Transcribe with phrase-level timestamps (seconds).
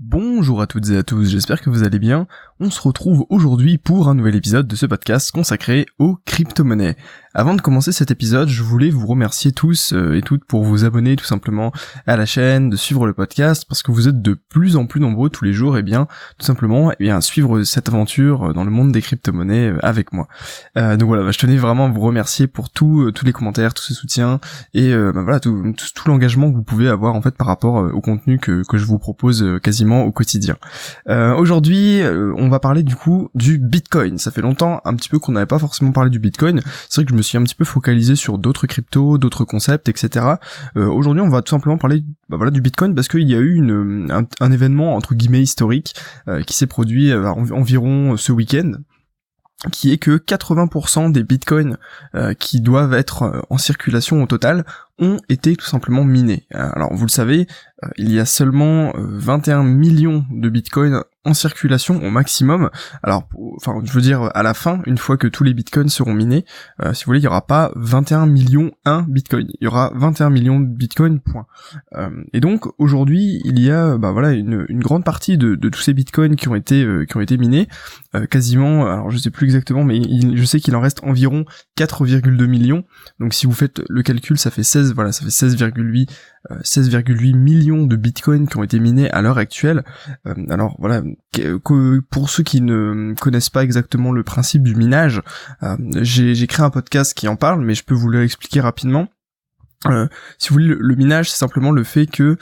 [0.00, 2.28] Bonjour à toutes et à tous, j'espère que vous allez bien.
[2.60, 6.96] On se retrouve aujourd'hui pour un nouvel épisode de ce podcast consacré aux crypto-monnaies.
[7.38, 10.84] Avant de commencer cet épisode, je voulais vous remercier tous euh, et toutes pour vous
[10.84, 11.70] abonner tout simplement
[12.04, 15.00] à la chaîne, de suivre le podcast, parce que vous êtes de plus en plus
[15.00, 16.08] nombreux tous les jours, et bien
[16.40, 20.12] tout simplement, et eh bien suivre cette aventure dans le monde des crypto-monnaies euh, avec
[20.12, 20.26] moi.
[20.76, 23.72] Euh, donc voilà, bah, je tenais vraiment à vous remercier pour tout, tous les commentaires,
[23.72, 24.40] tous ces soutiens
[24.74, 28.00] et bah, voilà tout, tout, l'engagement que vous pouvez avoir en fait par rapport au
[28.00, 30.56] contenu que, que je vous propose quasiment au quotidien.
[31.08, 34.18] Euh, aujourd'hui, euh, on va parler du coup du Bitcoin.
[34.18, 36.60] Ça fait longtemps un petit peu qu'on n'avait pas forcément parlé du Bitcoin.
[36.88, 39.88] C'est vrai que je me suis un petit peu focalisé sur d'autres cryptos, d'autres concepts,
[39.88, 40.26] etc.
[40.76, 43.38] Euh, aujourd'hui, on va tout simplement parler bah voilà, du Bitcoin parce qu'il y a
[43.38, 43.60] eu
[44.10, 45.94] un, événement entre guillemets historique
[46.46, 48.72] qui s'est produit environ ce week-end
[49.72, 51.76] qui est que 80% des bitcoins
[52.38, 54.64] qui doivent être en circulation au total
[54.98, 56.46] ont été tout simplement minés.
[56.50, 57.46] Alors vous le savez,
[57.84, 62.70] euh, il y a seulement 21 euh, millions de bitcoins en circulation au maximum.
[63.02, 66.14] Alors, enfin, je veux dire, à la fin, une fois que tous les bitcoins seront
[66.14, 66.44] minés,
[66.82, 69.46] euh, si vous voulez, il y aura pas 21 millions 1 bitcoin.
[69.60, 71.46] Il y aura 21 millions de bitcoins, point.
[72.32, 76.36] et donc, aujourd'hui, il y a, bah voilà, une, grande partie de, tous ces bitcoins
[76.36, 77.68] qui ont été, qui ont été minés,
[78.30, 80.00] quasiment, alors je sais plus exactement, mais
[80.34, 81.44] je sais qu'il en reste environ
[81.78, 82.84] 4,2 millions.
[83.20, 86.08] Donc, si vous faites le calcul, ça fait 16 voilà, ça fait 16,8
[86.62, 89.84] 16,8 euh, millions de bitcoins qui ont été minés à l'heure actuelle.
[90.26, 91.02] Euh, alors voilà,
[92.10, 95.22] pour ceux qui ne connaissent pas exactement le principe du minage,
[95.62, 99.08] euh, j'ai créé un podcast qui en parle, mais je peux vous l'expliquer rapidement.
[100.38, 102.36] si vous voulez, le, minage, c'est simplement le fait que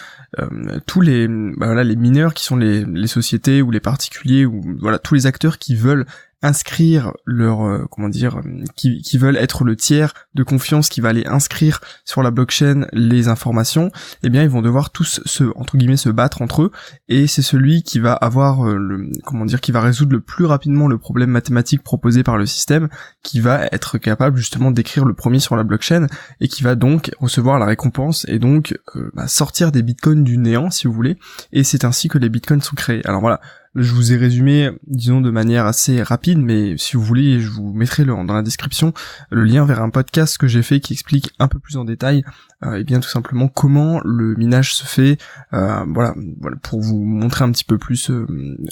[0.86, 4.98] tous les, bah les mineurs qui sont les, les sociétés ou les particuliers ou voilà
[4.98, 6.06] tous les acteurs qui veulent
[6.42, 8.40] inscrire leur euh, comment dire
[8.76, 12.86] qui, qui, veulent être le tiers de confiance qui va aller inscrire sur la blockchain
[12.92, 13.90] les informations
[14.22, 16.70] eh bien ils vont devoir tous se entre guillemets se battre entre eux.
[17.08, 20.44] Et c'est celui qui va avoir euh, le comment dire qui va résoudre le plus
[20.44, 22.88] rapidement le problème mathématique proposé par le système
[23.22, 26.06] qui va être capable justement d'écrire le premier sur la blockchain
[26.40, 30.38] et qui va donc recevoir la récompense et donc euh, bah, sortir des bitcoins du
[30.38, 31.18] néant si vous voulez.
[31.52, 33.06] Et c'est ainsi que les bitcoins sont créés.
[33.06, 33.40] Alors voilà
[33.76, 37.72] je vous ai résumé, disons, de manière assez rapide, mais si vous voulez, je vous
[37.72, 38.92] mettrai dans la description
[39.30, 42.24] le lien vers un podcast que j'ai fait qui explique un peu plus en détail,
[42.64, 45.18] euh, et bien tout simplement comment le minage se fait,
[45.52, 46.14] euh, voilà,
[46.62, 48.26] pour vous montrer un petit peu plus euh,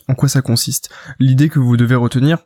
[0.08, 0.90] en quoi ça consiste.
[1.18, 2.38] L'idée que vous devez retenir,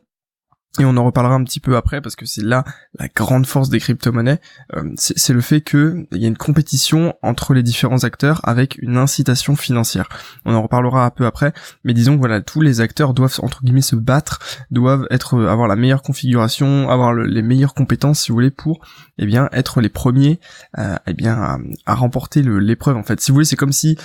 [0.77, 2.63] et on en reparlera un petit peu après parce que c'est là
[2.99, 4.39] la grande force des crypto-monnaies,
[4.75, 8.77] euh, c'est le fait que il y a une compétition entre les différents acteurs avec
[8.77, 10.09] une incitation financière.
[10.45, 11.53] On en reparlera un peu après,
[11.83, 15.49] mais disons que voilà, tous les acteurs doivent entre guillemets se battre, doivent être euh,
[15.49, 18.85] avoir la meilleure configuration, avoir les meilleures compétences si vous voulez pour
[19.17, 20.39] eh bien être les premiers
[20.77, 23.19] euh, eh bien à, remporter l'épreuve en fait.
[23.21, 23.97] Si vous voulez, c'est comme si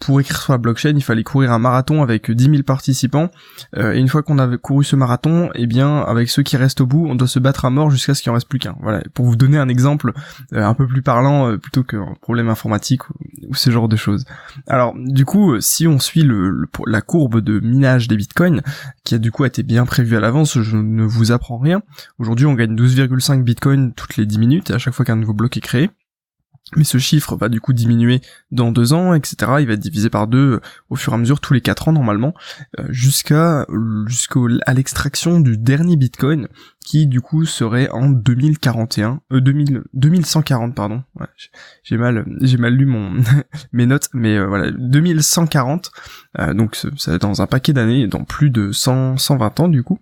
[0.00, 3.30] pour écrire sur la blockchain, il fallait courir un marathon avec 10 000 participants
[3.76, 6.86] et une fois qu'on avait couru ce marathon, eh bien avec ceux qui restent au
[6.86, 8.76] bout, on doit se battre à mort jusqu'à ce qu'il en reste plus qu'un.
[8.80, 10.12] Voilà, pour vous donner un exemple
[10.52, 14.24] euh, un peu plus parlant euh, plutôt qu'un problème informatique ou, ce genre de choses.
[14.66, 16.26] Alors, du coup, euh, si on suit
[16.86, 18.62] la courbe de minage des bitcoins,
[19.04, 21.82] qui a du coup été bien prévue à l'avance, je ne vous apprends rien.
[22.18, 25.56] Aujourd'hui, on gagne 12,5 bitcoins toutes les 10 minutes à chaque fois qu'un nouveau bloc
[25.56, 25.90] est créé.
[26.74, 29.36] Mais ce chiffre va du coup diminuer dans deux ans, etc.
[29.60, 30.60] Il va être divisé par deux euh,
[30.90, 32.34] au fur et à mesure tous les quatre ans normalement,
[32.80, 33.66] euh, jusqu'à
[34.06, 34.40] jusqu'à
[34.74, 36.48] l'extraction du dernier Bitcoin
[36.86, 41.02] qui du coup serait en 2041, euh, 2000, 2140 pardon.
[41.18, 41.26] Ouais,
[41.82, 43.16] j'ai mal, j'ai mal lu mon
[43.72, 45.90] mes notes, mais euh, voilà 2140.
[46.38, 49.98] Euh, donc ça dans un paquet d'années, dans plus de 100, 120 ans du coup.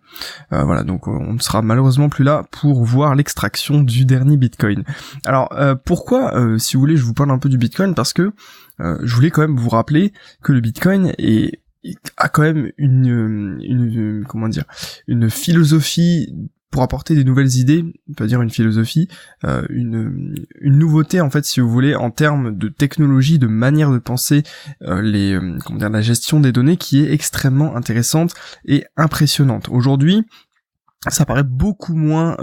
[0.52, 4.84] Euh, voilà, donc on ne sera malheureusement plus là pour voir l'extraction du dernier Bitcoin.
[5.24, 5.48] Alors
[5.86, 8.32] pourquoi, si vous voulez, je vous parle un peu du Bitcoin parce que
[8.78, 10.12] je voulais quand même vous rappeler
[10.42, 11.60] que le Bitcoin est
[12.16, 14.64] a quand même une, une comment dire
[15.06, 16.34] une philosophie
[16.74, 19.06] pour apporter des nouvelles idées, on peut dire une philosophie,
[19.44, 23.92] euh, une, une nouveauté en fait si vous voulez en termes de technologie, de manière
[23.92, 24.42] de penser
[24.82, 28.34] euh, les euh, comment dire la gestion des données qui est extrêmement intéressante
[28.64, 29.68] et impressionnante.
[29.68, 30.24] Aujourd'hui,
[31.06, 32.36] ça paraît beaucoup moins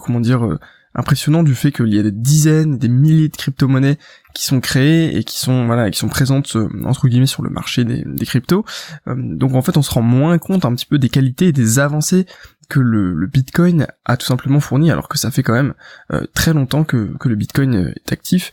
[0.00, 0.56] comment dire
[0.94, 3.98] impressionnant du fait qu'il y a des dizaines, des milliers de crypto-monnaies
[4.32, 7.50] qui sont créées et qui sont voilà, qui sont présentes euh, entre guillemets sur le
[7.50, 8.64] marché des, des cryptos.
[9.08, 11.52] Euh, donc en fait, on se rend moins compte un petit peu des qualités et
[11.52, 12.26] des avancées
[12.68, 15.74] que le, Bitcoin a tout simplement fourni, alors que ça fait quand même
[16.12, 18.52] euh, très longtemps que, que le Bitcoin est actif,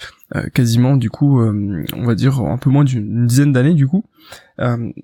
[0.53, 4.05] quasiment du coup, on va dire un peu moins d'une dizaine d'années du coup.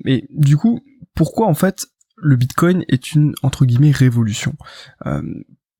[0.05, 0.79] mais du coup,
[1.15, 4.55] pourquoi en fait le Bitcoin est une entre guillemets révolution?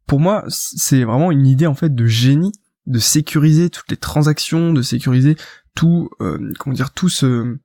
[0.05, 2.51] Pour moi, c'est vraiment une idée en fait de génie
[2.87, 5.35] de sécuriser toutes les transactions, de sécuriser
[5.75, 7.57] tout, euh, comment dire, tout ce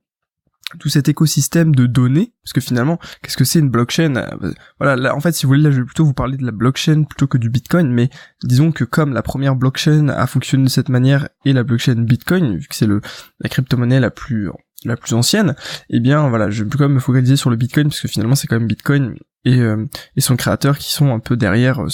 [0.78, 4.16] tout cet écosystème de données, parce que finalement, qu'est-ce que c'est une blockchain?
[4.16, 6.44] Euh, Voilà, là, en fait, si vous voulez, là, je vais plutôt vous parler de
[6.44, 8.10] la blockchain plutôt que du Bitcoin, mais
[8.42, 12.56] disons que comme la première blockchain a fonctionné de cette manière et la blockchain Bitcoin,
[12.56, 13.00] vu que c'est le
[13.40, 14.50] la crypto-monnaie la plus
[14.84, 15.54] la plus ancienne,
[15.90, 18.34] eh bien voilà, je vais quand même me focaliser sur le Bitcoin parce que finalement
[18.34, 19.14] c'est quand même Bitcoin
[19.44, 19.86] et, euh,
[20.16, 21.84] et son créateur qui sont un peu derrière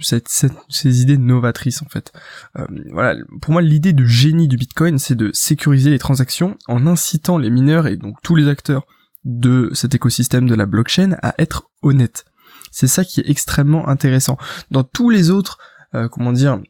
[0.00, 0.28] cette,
[0.68, 2.12] ces idées novatrices en fait.
[2.58, 6.86] Euh, voilà, pour moi l'idée de génie du Bitcoin, c'est de sécuriser les transactions en
[6.86, 8.86] incitant les mineurs et donc tous les acteurs
[9.24, 12.24] de cet écosystème de la blockchain à être honnêtes.
[12.70, 14.36] C'est ça qui est extrêmement intéressant.
[14.70, 15.58] Dans tous les autres,
[15.94, 16.60] euh, comment dire,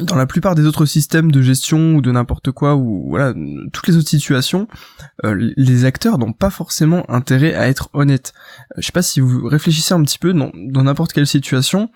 [0.00, 3.34] dans la plupart des autres systèmes de gestion ou de n'importe quoi ou voilà
[3.72, 4.68] toutes les autres situations
[5.24, 8.32] euh, les acteurs n'ont pas forcément intérêt à être honnêtes.
[8.72, 11.90] Euh, je sais pas si vous réfléchissez un petit peu dans n'importe quelle situation.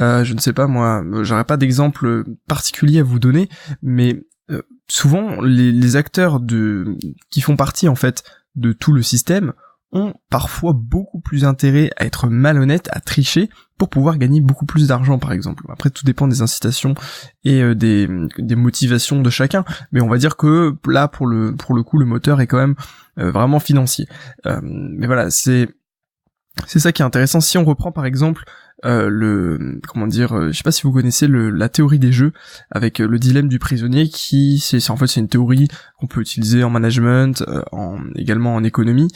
[0.00, 3.48] Euh, je ne sais pas moi j'aurais pas d'exemple particulier à vous donner
[3.82, 4.22] mais
[4.88, 6.40] souvent les, acteurs
[7.30, 8.24] qui font partie en fait
[8.54, 9.52] de tout le système
[9.92, 13.48] ont parfois beaucoup plus intérêt à être malhonnêtes, à tricher,
[13.78, 15.64] pour pouvoir gagner beaucoup plus d'argent par exemple.
[15.68, 16.94] Après tout dépend des incitations
[17.44, 18.08] et euh, des,
[18.56, 22.04] motivations de chacun, mais on va dire que là pour le pour le coup le
[22.04, 22.74] moteur est quand même
[23.18, 24.06] euh, vraiment financier.
[24.46, 25.68] Euh, mais voilà, c'est
[26.66, 27.40] c'est ça qui est intéressant.
[27.40, 28.44] Si on reprend par exemple
[28.84, 32.12] euh, le comment dire, euh, je sais pas si vous connaissez le, la théorie des
[32.12, 32.32] jeux
[32.70, 35.66] avec euh, le dilemme du prisonnier qui c'est en fait c'est une théorie
[35.98, 39.08] qu'on peut utiliser en management, en également en économie,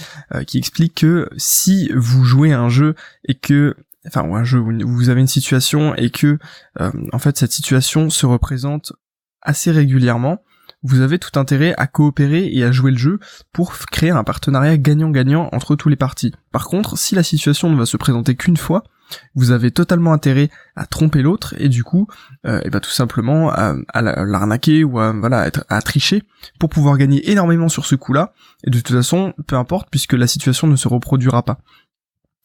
[0.46, 3.76] qui explique que si vous jouez un jeu et que
[4.06, 6.38] enfin ou un jeu où vous avez une situation et que
[6.80, 8.92] en fait cette situation se représente
[9.42, 10.42] assez régulièrement,
[10.82, 13.20] vous avez tout intérêt à coopérer et à jouer le jeu
[13.52, 16.32] pour créer un partenariat gagnant-gagnant entre tous les parties.
[16.50, 18.82] Par contre, si la situation ne va se présenter qu'une fois,
[19.34, 22.06] vous avez totalement intérêt à tromper l'autre et du coup,
[22.46, 26.22] euh, et bah tout simplement à, l'arnaquer ou à voilà à, tricher
[26.58, 28.32] pour pouvoir gagner énormément sur ce coup-là.
[28.64, 31.58] Et de toute façon, peu importe puisque la situation ne se reproduira pas.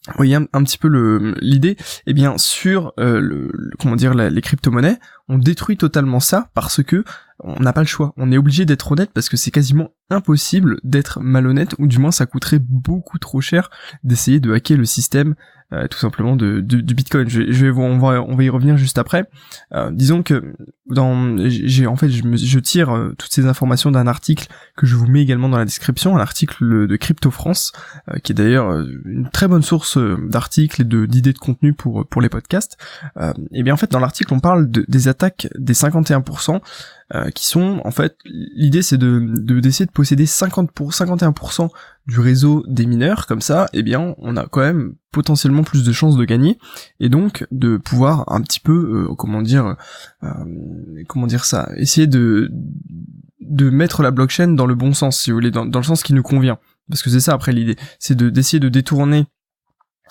[0.07, 1.75] Vous voyez un, petit peu l'idée?
[2.05, 7.03] Eh bien, sur euh, comment dire les crypto-monnaies, on détruit totalement ça parce que
[7.39, 8.13] on n'a pas le choix.
[8.17, 12.11] On est obligé d'être honnête parce que c'est quasiment impossible d'être malhonnête ou du moins
[12.11, 13.69] ça coûterait beaucoup trop cher
[14.03, 15.35] d'essayer de hacker le système
[15.73, 17.27] euh, tout simplement de, du Bitcoin.
[17.27, 19.29] Je, je, vais on va on va y revenir juste après.
[19.73, 20.53] Euh, disons que
[20.85, 24.47] dans j'ai en fait je, me, je tire euh, toutes ces informations d'un article
[24.77, 27.73] que je vous mets également dans la description, un article de Crypto France
[28.23, 28.71] qui est d'ailleurs
[29.03, 32.77] une très bonne source d'articles et de d'idées de contenu pour pour les podcasts.
[33.51, 36.61] et bien en fait dans l'article on parle de, des attaques des 51%
[37.15, 39.19] euh, qui sont en fait l'idée c'est de
[39.61, 41.69] d'essayer de, posséder 50 pour 51%
[42.05, 43.27] du réseau des mineurs.
[43.27, 46.57] Comme ça eh bien on a quand même potentiellement plus de chances de gagner
[46.99, 49.77] et donc de pouvoir un petit peu euh, comment dire
[50.23, 50.27] euh,
[51.07, 52.51] comment dire ça essayer de
[53.39, 56.03] de mettre la blockchain dans le bon sens si vous voulez dans, dans le sens
[56.03, 56.59] qui nous convient.
[56.89, 59.27] Parce que c'est ça après l'idée c'est de d'essayer de détourner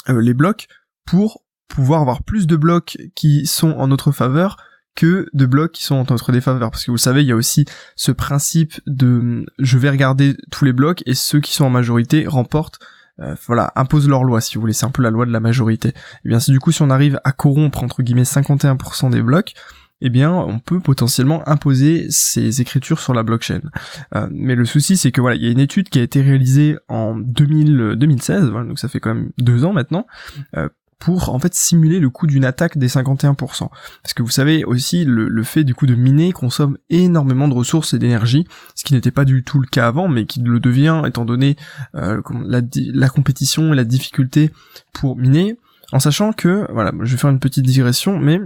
[0.09, 0.67] les blocs
[1.05, 4.57] pour pouvoir avoir plus de blocs qui sont en notre faveur
[4.97, 6.71] que de blocs qui sont en notre défaveur.
[6.73, 7.65] Parce que vous savez, il y a aussi
[7.95, 12.27] ce principe de je vais regarder tous les blocs et ceux qui sont en majorité
[12.27, 12.81] remportent
[13.21, 15.41] euh, voilà, imposent leur loi, si vous voulez, c'est un peu la loi de la
[15.41, 15.89] majorité.
[15.89, 15.93] Et
[16.27, 19.55] eh bien, c'est du coup, si on arrive à corrompre, entre guillemets, 51% des blocs,
[20.03, 23.61] eh bien, on peut potentiellement imposer ces écritures sur la blockchain.
[24.15, 26.21] Euh, mais le souci, c'est que voilà, il y a une étude qui a été
[26.21, 30.07] réalisée en 2000, 2016, voilà, donc ça fait quand même deux ans maintenant,
[30.57, 33.37] euh, pour en fait simuler le coût d'une attaque des 51%.
[33.37, 37.95] Parce que vous savez aussi le, fait du coup de miner consomme énormément de ressources
[37.95, 41.03] et d'énergie, ce qui n'était pas du tout le cas avant, mais qui le devient
[41.07, 41.57] étant donné
[41.95, 44.51] euh, la, la compétition et la difficulté
[44.93, 45.59] pour miner,
[45.93, 48.41] en sachant que, voilà, je vais faire une petite digression, mais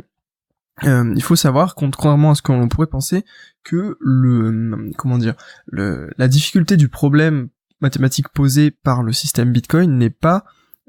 [0.84, 3.24] euh, il faut savoir, contrairement à ce qu'on pourrait penser,
[3.64, 5.34] que le comment dire,
[5.66, 7.48] le, la difficulté du problème
[7.80, 10.44] mathématique posé par le système Bitcoin n'est pas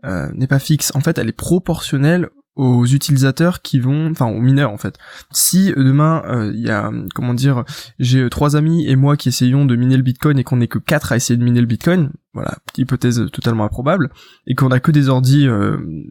[0.05, 0.91] euh, n'est pas fixe.
[0.95, 4.97] En fait, elle est proportionnelle aux utilisateurs qui vont, enfin aux mineurs en fait.
[5.31, 7.63] Si euh, demain euh, il y a, comment dire,
[7.97, 10.79] j'ai trois amis et moi qui essayons de miner le Bitcoin et qu'on n'est que
[10.79, 14.09] quatre à essayer de miner le Bitcoin, voilà, hypothèse totalement improbable,
[14.47, 15.47] et qu'on a que des ordis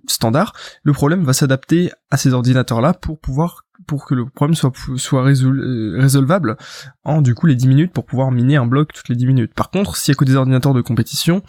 [0.07, 4.73] standards, le problème va s'adapter à ces ordinateurs-là pour pouvoir pour que le problème soit,
[4.97, 6.57] soit euh, résolvable
[7.05, 9.55] en du coup les 10 minutes pour pouvoir miner un bloc toutes les 10 minutes.
[9.55, 11.43] Par contre, s'il y a que des ordinateurs de compétition,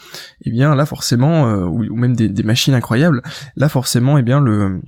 [0.43, 3.21] eh bien là forcément, euh, ou, même des, machines incroyables,
[3.55, 4.81] là forcément, eh bien le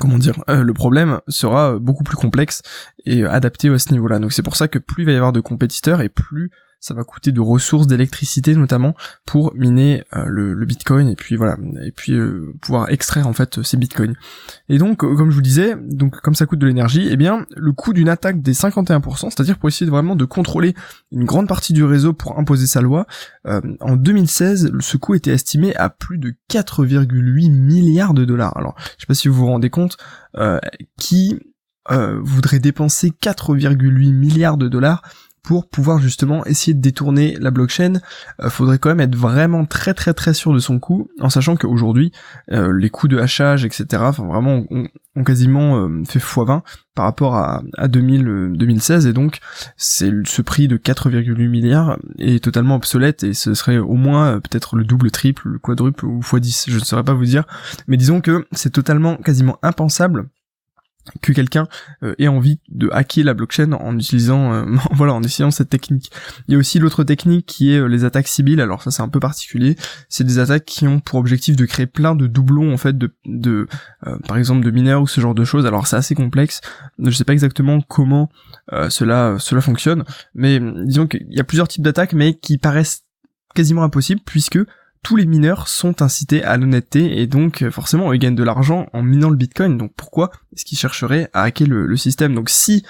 [0.00, 2.62] comment dire, euh, le problème sera beaucoup plus complexe
[3.04, 4.18] et adapté à ce niveau-là.
[4.18, 6.50] Donc c'est pour ça que plus il va y avoir de compétiteurs et plus
[6.86, 11.56] ça va coûter de ressources d'électricité notamment pour miner euh, le, bitcoin et puis voilà
[11.84, 14.14] et puis euh, pouvoir extraire en fait ces bitcoins.
[14.68, 17.72] Et donc comme je vous disais donc comme ça coûte de l'énergie eh bien le
[17.72, 20.74] coût d'une attaque des 51% c'est-à-dire pour essayer vraiment de contrôler
[21.10, 23.06] une grande partie du réseau pour imposer sa loi
[23.44, 28.56] en 2016 ce coût était estimé à plus de 4,8 milliards de dollars.
[28.56, 29.96] Alors je sais pas si vous vous rendez compte
[30.98, 31.40] qui
[31.88, 35.02] voudrait dépenser 4,8 milliards de dollars
[35.46, 38.00] pour pouvoir justement essayer de détourner la blockchain,
[38.42, 41.54] euh, faudrait quand même être vraiment très très très sûr de son coût, en sachant
[41.54, 42.10] qu'aujourd'hui
[42.50, 44.02] euh, les coûts de hachage, etc.
[44.06, 44.88] Enfin vraiment ont,
[45.22, 46.62] quasiment euh, fait x20
[46.96, 49.38] par rapport à, à 2000, 2016 et donc
[49.76, 54.74] c'est ce prix de 4,8 milliards est totalement obsolète et ce serait au moins peut-être
[54.74, 57.44] le double, triple, le quadruple ou x10, je ne saurais pas vous dire,
[57.86, 60.28] mais disons que c'est totalement quasiment impensable
[61.22, 61.66] que quelqu'un
[62.02, 66.10] euh, ait envie de hacker la blockchain en utilisant euh, voilà en essayant cette technique.
[66.48, 68.60] Il y a aussi l'autre technique qui est euh, les attaques civiles.
[68.60, 69.76] Alors ça c'est un peu particulier.
[70.08, 73.14] C'est des attaques qui ont pour objectif de créer plein de doublons en fait de,
[73.24, 73.66] de
[74.26, 75.66] par exemple de mineurs ou ce genre de choses.
[75.66, 76.60] Alors c'est assez complexe.
[76.98, 78.30] Je sais pas exactement comment
[78.88, 83.04] cela cela fonctionne, mais disons qu'il y a plusieurs types d'attaques mais qui paraissent
[83.54, 84.58] quasiment impossibles puisque
[85.06, 88.88] tous les mineurs sont incités à l'honnêteté et donc euh, forcément ils gagnent de l'argent
[88.92, 89.78] en minant le bitcoin.
[89.78, 92.34] Donc pourquoi est-ce qu'ils chercheraient à hacker le, système?
[92.34, 92.84] Donc si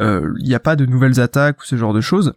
[0.00, 2.34] euh, il n'y a pas de nouvelles attaques ou ce genre de choses,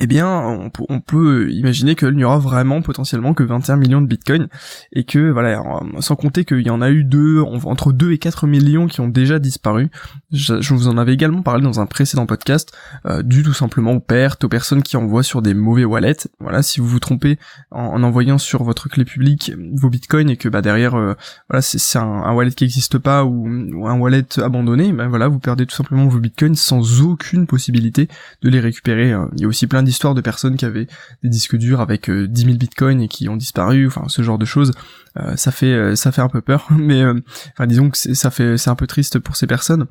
[0.00, 4.48] eh bien, on, peut imaginer qu'il n'y aura vraiment potentiellement que 21 millions de bitcoins
[4.94, 5.62] et que voilà,
[6.00, 9.08] sans compter qu'il y en a eu deux entre 2 et 4 millions qui ont
[9.08, 9.90] déjà disparu.
[10.32, 12.72] Je, vous en avais également parlé dans un précédent podcast,
[13.04, 16.26] euh, dû tout simplement aux pertes, aux personnes qui envoient sur des mauvais wallets.
[16.40, 17.38] Voilà, si vous vous trompez
[17.70, 21.12] en, envoyant sur votre clé publique vos bitcoins et que bah derrière, euh,
[21.50, 25.66] voilà, c'est un, wallet qui n'existe pas ou, un wallet abandonné, ben voilà, vous perdez
[25.66, 28.08] tout simplement vos bitcoins sans aucune possibilité
[28.40, 29.14] de les récupérer.
[29.34, 30.86] Il y a aussi plein d'histoires de personnes qui avaient
[31.22, 34.38] des disques durs avec 10 euh, 000 bitcoins et qui ont disparu, enfin ce genre
[34.38, 34.72] de choses.
[35.18, 37.04] Euh, ça fait euh, ça fait un peu peur, mais
[37.52, 39.86] enfin disons que ça fait c'est un peu triste pour ces personnes.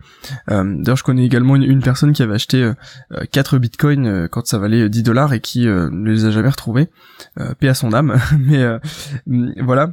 [0.48, 2.71] D'ailleurs, je connais également une, personne qui avait acheté
[3.31, 6.89] 4 bitcoins quand ça valait 10 dollars et qui ne les a jamais retrouvés.
[7.60, 8.65] paix à son âme, mais
[9.62, 9.91] voilà.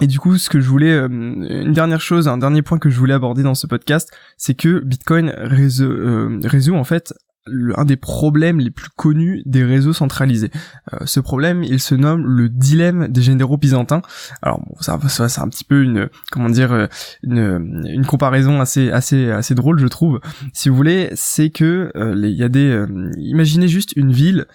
[0.00, 2.98] Et du coup, ce que je voulais, une dernière chose, un dernier point que je
[2.98, 7.12] voulais aborder dans ce podcast, c'est que Bitcoin résout en fait
[7.46, 10.50] un des problèmes les plus connus des réseaux centralisés.
[10.92, 14.02] Euh, ce problème, il se nomme le dilemme des généraux byzantins.
[14.42, 16.86] Alors ça, ça c'est un petit peu une, comment dire, euh,
[17.22, 20.20] une, comparaison assez, assez, assez drôle, je trouve.
[20.52, 22.84] Si vous voulez, c'est que euh, il y a des,
[23.16, 24.46] imaginez juste une ville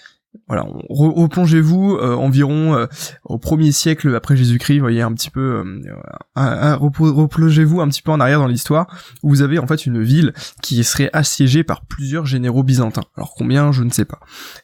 [0.47, 2.85] voilà, replongez-vous euh, environ euh,
[3.23, 5.63] au premier siècle après Jésus-Christ, voyez un petit peu,
[6.37, 8.87] euh, replongez-vous un petit peu en arrière dans l'histoire,
[9.23, 13.05] où vous avez en fait une ville qui serait assiégée par plusieurs généraux byzantins.
[13.15, 14.19] Alors combien, je ne sais pas.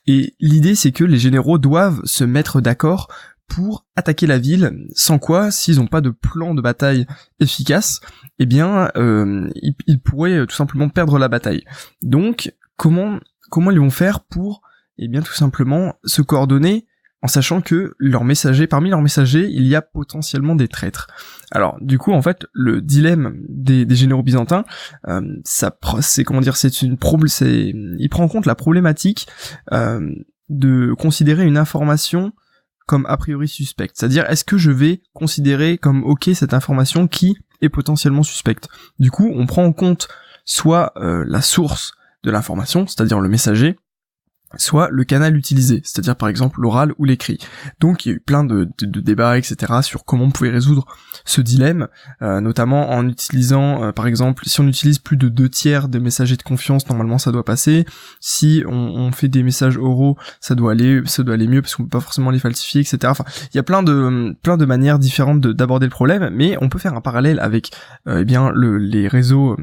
[0.07, 3.07] Et l'idée c'est que les généraux doivent se mettre d'accord
[3.47, 7.05] pour attaquer la ville, sans quoi, s'ils n'ont pas de plan de bataille
[7.41, 7.99] efficace,
[8.39, 11.65] eh bien, ils, ils pourraient tout simplement perdre la bataille.
[12.01, 13.19] Donc, comment
[13.51, 14.63] comment ils vont faire pour
[15.01, 16.85] eh bien tout simplement se coordonner
[17.23, 21.07] en sachant que leurs messagers, parmi leurs messagers, il y a potentiellement des traîtres.
[21.51, 24.65] Alors, du coup, en fait, le dilemme des, généraux byzantins,
[25.07, 29.27] euh, ça, c'est comment dire, c'est une problème, c'est, il prend en compte la problématique
[29.71, 30.09] euh,
[30.49, 32.33] de considérer une information
[32.87, 33.95] comme a priori suspecte.
[33.97, 38.67] C'est-à-dire, est-ce que je vais considérer comme ok cette information qui est potentiellement suspecte?
[38.99, 40.07] Du coup, on prend en compte
[40.43, 41.93] soit euh, la source
[42.23, 43.77] de l'information, c'est-à-dire le messager,
[44.57, 47.39] soit le canal utilisé, c'est-à-dire par exemple l'oral ou l'écrit.
[47.79, 49.73] Donc il y a eu plein de, débats, etc.
[49.81, 50.85] sur comment on pouvait résoudre
[51.25, 51.87] ce dilemme,
[52.21, 55.99] euh, notamment en utilisant, euh, par exemple, si on utilise plus de deux tiers des
[55.99, 57.85] messagers de confiance, normalement ça doit passer.
[58.19, 61.83] Si on, fait des messages oraux, ça doit aller, ça doit aller mieux parce qu'on
[61.83, 62.99] peut pas forcément les falsifier, etc.
[63.07, 66.93] Enfin, il y a plein de manières différentes d'aborder le problème, mais on peut faire
[66.93, 67.71] un parallèle avec,
[68.07, 68.51] euh, eh bien,
[69.07, 69.57] réseaux,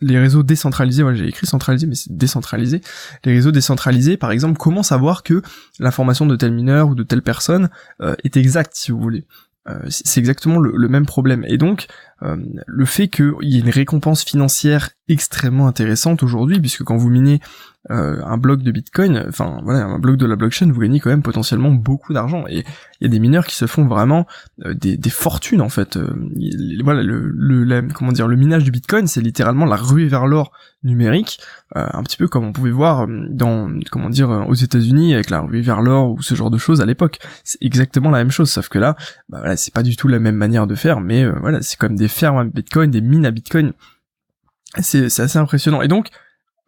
[0.00, 1.02] les réseaux décentralisés.
[1.02, 2.80] Voilà, j'ai écrit centralisé, mais c'est décentralisé.
[3.24, 5.42] Les réseaux décentralisés par exemple, comment savoir que
[5.78, 7.68] l'information de tel mineur ou de telle personne
[8.00, 9.26] euh, est exacte, si vous voulez.
[9.68, 11.44] Euh, c'est exactement le, même problème.
[11.48, 11.86] Et donc,
[12.22, 17.10] euh, le fait qu'il y ait une récompense financière extrêmement intéressante aujourd'hui, puisque quand vous
[17.10, 17.40] minez
[17.90, 21.10] euh, un bloc de Bitcoin, enfin voilà, un bloc de la blockchain, vous gagnez quand
[21.10, 22.44] même potentiellement beaucoup d'argent.
[22.48, 22.64] Et
[23.00, 24.26] il y a des mineurs qui se font vraiment
[24.64, 25.96] euh, des, des, fortunes en fait.
[25.96, 26.10] Euh,
[26.82, 30.50] voilà, le, le comment dire, le minage du Bitcoin, c'est littéralement la ruée vers l'or
[30.82, 31.40] numérique,
[31.74, 35.60] un petit peu comme on pouvait voir dans comment dire aux États-Unis avec la ruée
[35.60, 37.18] vers l'or ou ce genre de choses à l'époque.
[37.44, 38.94] C'est exactement la même chose, sauf que là,
[39.28, 41.96] bah voilà, c'est pas du tout la même manière de faire, mais voilà, c'est comme
[41.96, 43.72] des fermes à Bitcoin, des mines à Bitcoin.
[44.80, 45.82] C'est assez impressionnant.
[45.82, 46.10] Et donc,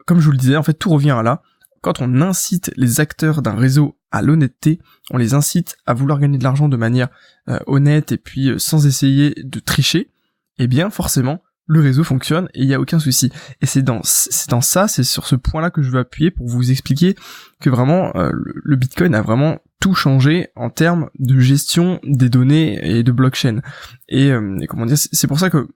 [0.09, 1.43] comme je vous le disais, en fait, tout revient à là.
[1.83, 6.39] quand on incite les acteurs d'un réseau à l'honnêteté, on les incite à vouloir gagner
[6.39, 7.09] de l'argent de manière
[7.51, 10.11] euh, honnête et puis euh, sans essayer de tricher,
[10.59, 13.31] eh bien forcément le réseau fonctionne et il n'y a aucun souci.
[13.61, 16.49] Et c'est dans, c'est dans ça, c'est sur ce point-là que je veux appuyer pour
[16.49, 17.15] vous expliquer
[17.61, 22.81] que vraiment euh, le Bitcoin a vraiment tout changé en termes de gestion des données
[22.83, 23.61] et de blockchain.
[24.09, 25.69] Et, et comment dire, c'est pour ça que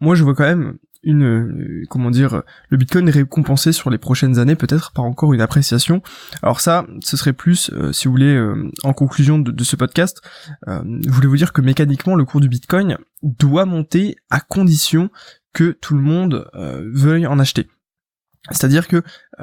[0.00, 4.56] moi je vois quand même euh, comment dire le Bitcoin récompensé sur les prochaines années
[4.56, 6.02] peut-être par encore une appréciation.
[6.42, 10.22] Alors ça, ce serait plus euh, si vous voulez euh, en conclusion de, ce podcast,
[10.66, 15.10] voulez-vous dire que mécaniquement le cours du Bitcoin doit monter à condition
[15.52, 17.68] que tout le monde veuille en acheter.
[18.50, 19.02] C'est-à-dire que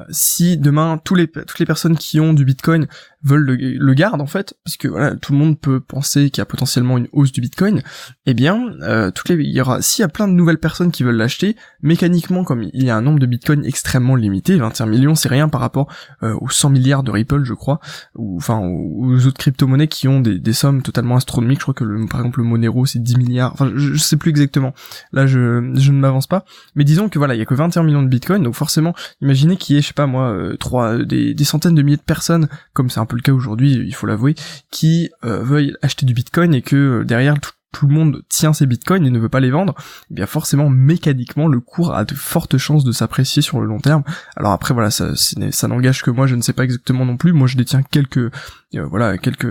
[0.10, 2.88] si demain tous les, toutes les personnes qui ont du Bitcoin
[3.24, 6.40] veulent le, le gardent en fait, parce que voilà, tout le monde peut penser qu'il
[6.40, 7.82] y a potentiellement une hausse du Bitcoin,
[8.26, 10.92] eh bien, euh, toutes les, il y aura, s'il y a plein de nouvelles personnes
[10.92, 14.86] qui veulent l'acheter, mécaniquement, comme il y a un nombre de Bitcoin extrêmement limité, 21
[14.88, 15.92] millions, c'est rien par rapport
[16.24, 17.80] euh, aux 100 milliards de Ripple, je crois,
[18.16, 21.60] ou enfin aux autres crypto-monnaies qui ont des, des, sommes totalement astronomiques.
[21.60, 23.54] Je crois que le, par exemple le Monero c'est 10 milliards.
[23.54, 24.74] Enfin, je, sais plus exactement.
[25.12, 26.46] Là, je, je ne m'avance pas,
[26.76, 29.58] mais disons que voilà, il y a que 21 millions de Bitcoin, donc forcément, imaginez
[29.58, 32.02] qu'il y ait, je sais pas moi, euh, trois, des, des centaines de milliers de
[32.02, 34.36] personnes, comme c'est un peu le cas aujourd'hui, il faut l'avouer,
[34.72, 38.68] qui euh, veuillent acheter du Bitcoin et que euh, derrière tout, le monde tient ses
[38.68, 39.74] bitcoins et ne veut pas les vendre,
[40.12, 43.80] eh bien forcément mécaniquement le cours a de fortes chances de s'apprécier sur le long
[43.80, 44.04] terme.
[44.38, 47.34] Alors après voilà, ça, ça n'engage que moi, je ne sais pas exactement non plus.
[47.34, 49.50] Moi je détiens quelques euh, voilà quelques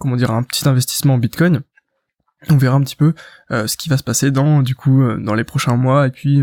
[0.00, 1.62] comment dire un petit investissement en bitcoin.
[2.50, 3.14] On verra un petit peu
[3.50, 6.42] ce qui va se passer dans du coup dans les prochains mois et puis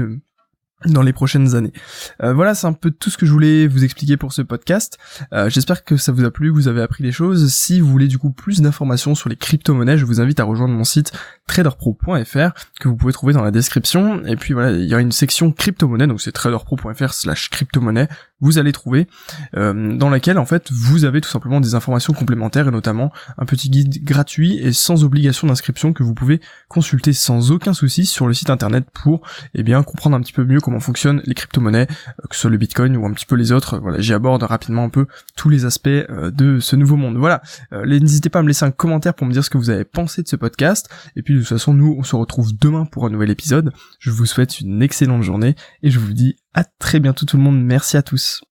[0.85, 1.73] dans les prochaines années.
[2.21, 4.97] Euh, voilà, c'est un peu tout ce que je voulais vous expliquer pour ce podcast.
[5.33, 7.51] Euh, j'espère que ça vous a plu, que vous avez appris des choses.
[7.53, 10.73] Si vous voulez du coup plus d'informations sur les crypto-monnaies, je vous invite à rejoindre
[10.73, 11.11] mon site
[11.47, 14.23] traderpro.fr que vous pouvez trouver dans la description.
[14.25, 18.07] Et puis voilà, il y a une section crypto-monnaie, donc c'est traderpro.fr slash crypto-monnaie
[18.43, 19.07] vous allez trouver,
[19.55, 23.45] euh, dans laquelle en fait vous avez tout simplement des informations complémentaires et notamment un
[23.45, 28.27] petit guide gratuit et sans obligation d'inscription que vous pouvez consulter sans aucun souci sur
[28.27, 29.21] le site internet pour
[29.55, 32.51] eh bien comprendre un petit peu mieux comment fonctionnent les crypto-monnaies, euh, que ce soit
[32.51, 33.79] le Bitcoin ou un petit peu les autres.
[33.79, 35.07] Voilà, j'y aborde rapidement un peu
[35.37, 37.15] tous les aspects euh, de ce nouveau monde.
[37.15, 39.85] Voilà, n'hésitez pas à me laisser un commentaire pour me dire ce que vous avez
[39.85, 40.89] pensé de ce podcast.
[41.15, 43.71] Et puis de toute façon, nous on se retrouve demain pour un nouvel épisode.
[43.99, 47.43] Je vous souhaite une excellente journée et je vous dis à très bientôt tout le
[47.43, 47.61] monde.
[47.61, 48.43] Merci à tous.